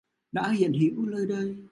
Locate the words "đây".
1.27-1.67